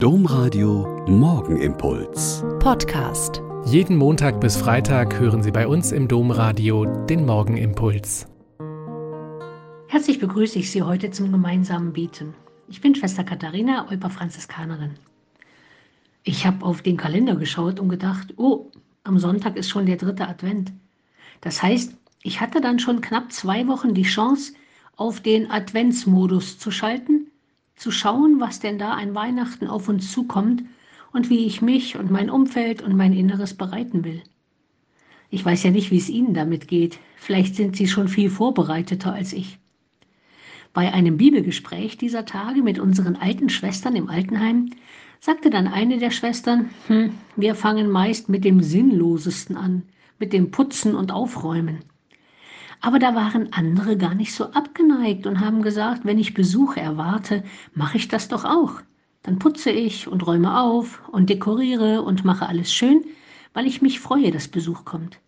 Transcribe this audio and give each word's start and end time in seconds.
Domradio 0.00 1.04
Morgenimpuls. 1.08 2.44
Podcast. 2.60 3.42
Jeden 3.64 3.96
Montag 3.96 4.40
bis 4.40 4.56
Freitag 4.56 5.18
hören 5.18 5.42
Sie 5.42 5.50
bei 5.50 5.66
uns 5.66 5.90
im 5.90 6.06
Domradio 6.06 6.84
den 7.06 7.26
Morgenimpuls. 7.26 8.28
Herzlich 9.88 10.20
begrüße 10.20 10.60
ich 10.60 10.70
Sie 10.70 10.82
heute 10.82 11.10
zum 11.10 11.32
gemeinsamen 11.32 11.92
Beten. 11.92 12.36
Ich 12.68 12.80
bin 12.80 12.94
Schwester 12.94 13.24
Katharina, 13.24 13.88
Olper 13.90 14.10
Franziskanerin. 14.10 14.94
Ich 16.22 16.46
habe 16.46 16.64
auf 16.64 16.80
den 16.82 16.96
Kalender 16.96 17.34
geschaut 17.34 17.80
und 17.80 17.88
gedacht, 17.88 18.34
oh, 18.36 18.70
am 19.02 19.18
Sonntag 19.18 19.56
ist 19.56 19.68
schon 19.68 19.86
der 19.86 19.96
dritte 19.96 20.28
Advent. 20.28 20.70
Das 21.40 21.60
heißt, 21.60 21.96
ich 22.22 22.40
hatte 22.40 22.60
dann 22.60 22.78
schon 22.78 23.00
knapp 23.00 23.32
zwei 23.32 23.66
Wochen 23.66 23.94
die 23.94 24.02
Chance, 24.04 24.52
auf 24.94 25.18
den 25.18 25.50
Adventsmodus 25.50 26.56
zu 26.60 26.70
schalten 26.70 27.27
zu 27.78 27.90
schauen, 27.90 28.40
was 28.40 28.60
denn 28.60 28.78
da 28.78 28.92
an 28.92 29.14
Weihnachten 29.14 29.66
auf 29.66 29.88
uns 29.88 30.12
zukommt 30.12 30.64
und 31.12 31.30
wie 31.30 31.46
ich 31.46 31.62
mich 31.62 31.96
und 31.96 32.10
mein 32.10 32.30
Umfeld 32.30 32.82
und 32.82 32.96
mein 32.96 33.12
Inneres 33.12 33.54
bereiten 33.54 34.04
will. 34.04 34.22
Ich 35.30 35.44
weiß 35.44 35.62
ja 35.62 35.70
nicht, 35.70 35.90
wie 35.90 35.98
es 35.98 36.08
Ihnen 36.08 36.34
damit 36.34 36.68
geht. 36.68 36.98
Vielleicht 37.16 37.54
sind 37.54 37.76
Sie 37.76 37.86
schon 37.86 38.08
viel 38.08 38.30
vorbereiteter 38.30 39.12
als 39.12 39.32
ich. 39.32 39.58
Bei 40.72 40.92
einem 40.92 41.16
Bibelgespräch 41.16 41.96
dieser 41.96 42.24
Tage 42.24 42.62
mit 42.62 42.78
unseren 42.78 43.16
alten 43.16 43.48
Schwestern 43.48 43.96
im 43.96 44.08
Altenheim 44.08 44.70
sagte 45.20 45.50
dann 45.50 45.66
eine 45.66 45.98
der 45.98 46.10
Schwestern, 46.10 46.70
hm, 46.86 47.12
wir 47.36 47.54
fangen 47.54 47.90
meist 47.90 48.28
mit 48.28 48.44
dem 48.44 48.62
Sinnlosesten 48.62 49.56
an, 49.56 49.82
mit 50.18 50.32
dem 50.32 50.50
Putzen 50.50 50.94
und 50.94 51.12
Aufräumen. 51.12 51.78
Aber 52.80 52.98
da 52.98 53.14
waren 53.14 53.52
andere 53.52 53.96
gar 53.96 54.14
nicht 54.14 54.32
so 54.32 54.52
abgeneigt 54.52 55.26
und 55.26 55.40
haben 55.40 55.62
gesagt, 55.62 56.04
wenn 56.04 56.18
ich 56.18 56.34
Besuche 56.34 56.80
erwarte, 56.80 57.42
mache 57.74 57.96
ich 57.96 58.08
das 58.08 58.28
doch 58.28 58.44
auch. 58.44 58.80
Dann 59.22 59.38
putze 59.38 59.70
ich 59.70 60.06
und 60.06 60.26
räume 60.26 60.60
auf 60.60 61.02
und 61.08 61.28
dekoriere 61.28 62.02
und 62.02 62.24
mache 62.24 62.46
alles 62.46 62.72
schön, 62.72 63.04
weil 63.52 63.66
ich 63.66 63.82
mich 63.82 64.00
freue, 64.00 64.30
dass 64.30 64.48
Besuch 64.48 64.84
kommt. 64.84 65.18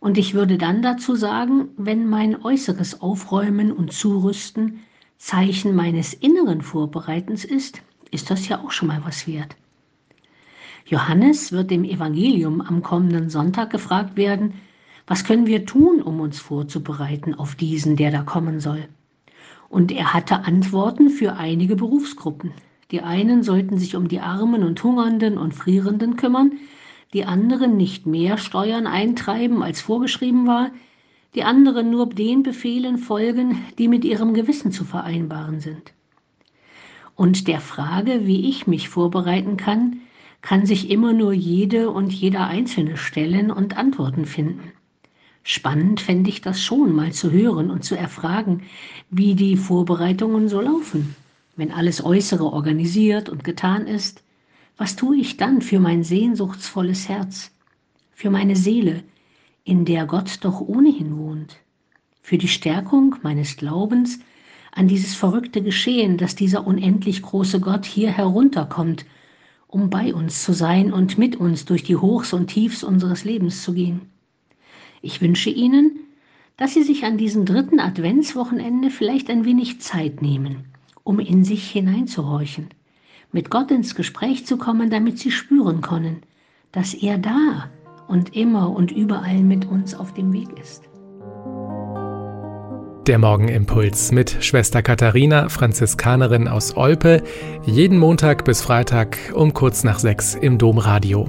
Und 0.00 0.18
ich 0.18 0.34
würde 0.34 0.58
dann 0.58 0.82
dazu 0.82 1.14
sagen, 1.14 1.68
wenn 1.76 2.08
mein 2.08 2.42
äußeres 2.42 3.02
Aufräumen 3.02 3.70
und 3.70 3.92
Zurüsten 3.92 4.80
Zeichen 5.18 5.76
meines 5.76 6.14
inneren 6.14 6.62
Vorbereitens 6.62 7.44
ist, 7.44 7.80
ist 8.10 8.30
das 8.30 8.48
ja 8.48 8.60
auch 8.60 8.72
schon 8.72 8.88
mal 8.88 9.02
was 9.04 9.28
wert. 9.28 9.54
Johannes 10.86 11.52
wird 11.52 11.70
im 11.70 11.84
Evangelium 11.84 12.60
am 12.60 12.82
kommenden 12.82 13.30
Sonntag 13.30 13.70
gefragt 13.70 14.16
werden, 14.16 14.54
was 15.12 15.24
können 15.24 15.46
wir 15.46 15.66
tun, 15.66 16.00
um 16.00 16.20
uns 16.20 16.40
vorzubereiten 16.40 17.34
auf 17.34 17.54
diesen, 17.54 17.96
der 17.96 18.10
da 18.10 18.22
kommen 18.22 18.60
soll? 18.60 18.88
Und 19.68 19.92
er 19.92 20.14
hatte 20.14 20.46
Antworten 20.46 21.10
für 21.10 21.34
einige 21.34 21.76
Berufsgruppen. 21.76 22.52
Die 22.90 23.02
einen 23.02 23.42
sollten 23.42 23.76
sich 23.76 23.94
um 23.94 24.08
die 24.08 24.20
Armen 24.20 24.62
und 24.64 24.82
Hungernden 24.82 25.36
und 25.36 25.52
Frierenden 25.52 26.16
kümmern, 26.16 26.52
die 27.12 27.26
anderen 27.26 27.76
nicht 27.76 28.06
mehr 28.06 28.38
Steuern 28.38 28.86
eintreiben, 28.86 29.62
als 29.62 29.82
vorgeschrieben 29.82 30.46
war, 30.46 30.70
die 31.34 31.44
anderen 31.44 31.90
nur 31.90 32.08
den 32.08 32.42
Befehlen 32.42 32.96
folgen, 32.96 33.58
die 33.76 33.88
mit 33.88 34.06
ihrem 34.06 34.32
Gewissen 34.32 34.72
zu 34.72 34.82
vereinbaren 34.82 35.60
sind. 35.60 35.92
Und 37.16 37.48
der 37.48 37.60
Frage, 37.60 38.26
wie 38.26 38.48
ich 38.48 38.66
mich 38.66 38.88
vorbereiten 38.88 39.58
kann, 39.58 40.00
kann 40.40 40.64
sich 40.64 40.88
immer 40.88 41.12
nur 41.12 41.34
jede 41.34 41.90
und 41.90 42.14
jeder 42.14 42.46
Einzelne 42.46 42.96
stellen 42.96 43.50
und 43.50 43.76
Antworten 43.76 44.24
finden. 44.24 44.72
Spannend 45.44 46.00
fände 46.00 46.30
ich 46.30 46.40
das 46.40 46.62
schon, 46.62 46.94
mal 46.94 47.12
zu 47.12 47.32
hören 47.32 47.70
und 47.70 47.84
zu 47.84 47.96
erfragen, 47.96 48.62
wie 49.10 49.34
die 49.34 49.56
Vorbereitungen 49.56 50.48
so 50.48 50.60
laufen. 50.60 51.16
Wenn 51.56 51.72
alles 51.72 52.04
Äußere 52.04 52.44
organisiert 52.44 53.28
und 53.28 53.42
getan 53.42 53.86
ist, 53.86 54.22
was 54.76 54.96
tue 54.96 55.16
ich 55.16 55.36
dann 55.36 55.60
für 55.60 55.80
mein 55.80 56.04
sehnsuchtsvolles 56.04 57.08
Herz, 57.08 57.50
für 58.12 58.30
meine 58.30 58.56
Seele, 58.56 59.02
in 59.64 59.84
der 59.84 60.06
Gott 60.06 60.38
doch 60.42 60.60
ohnehin 60.60 61.16
wohnt, 61.18 61.56
für 62.22 62.38
die 62.38 62.48
Stärkung 62.48 63.16
meines 63.22 63.56
Glaubens 63.56 64.20
an 64.70 64.88
dieses 64.88 65.14
verrückte 65.14 65.60
Geschehen, 65.60 66.18
dass 66.18 66.34
dieser 66.34 66.66
unendlich 66.66 67.20
große 67.20 67.60
Gott 67.60 67.84
hier 67.84 68.10
herunterkommt, 68.10 69.04
um 69.66 69.90
bei 69.90 70.14
uns 70.14 70.42
zu 70.42 70.52
sein 70.52 70.92
und 70.92 71.18
mit 71.18 71.36
uns 71.36 71.64
durch 71.64 71.82
die 71.82 71.96
Hochs 71.96 72.32
und 72.32 72.46
Tiefs 72.46 72.82
unseres 72.84 73.24
Lebens 73.24 73.62
zu 73.62 73.74
gehen. 73.74 74.12
Ich 75.04 75.20
wünsche 75.20 75.50
Ihnen, 75.50 75.98
dass 76.56 76.74
Sie 76.74 76.84
sich 76.84 77.04
an 77.04 77.18
diesem 77.18 77.44
dritten 77.44 77.80
Adventswochenende 77.80 78.88
vielleicht 78.88 79.28
ein 79.30 79.44
wenig 79.44 79.80
Zeit 79.80 80.22
nehmen, 80.22 80.64
um 81.02 81.18
in 81.18 81.44
sich 81.44 81.68
hineinzuhorchen, 81.68 82.68
mit 83.32 83.50
Gott 83.50 83.72
ins 83.72 83.96
Gespräch 83.96 84.46
zu 84.46 84.56
kommen, 84.56 84.90
damit 84.90 85.18
Sie 85.18 85.32
spüren 85.32 85.80
können, 85.80 86.22
dass 86.70 86.94
er 86.94 87.18
da 87.18 87.68
und 88.06 88.36
immer 88.36 88.70
und 88.70 88.92
überall 88.92 89.42
mit 89.42 89.64
uns 89.64 89.94
auf 89.94 90.14
dem 90.14 90.32
Weg 90.32 90.48
ist. 90.60 90.88
Der 93.08 93.18
Morgenimpuls 93.18 94.12
mit 94.12 94.44
Schwester 94.44 94.82
Katharina, 94.82 95.48
Franziskanerin 95.48 96.46
aus 96.46 96.76
Olpe, 96.76 97.24
jeden 97.66 97.98
Montag 97.98 98.44
bis 98.44 98.62
Freitag 98.62 99.18
um 99.34 99.52
kurz 99.52 99.82
nach 99.82 99.98
sechs 99.98 100.36
im 100.36 100.58
Domradio. 100.58 101.28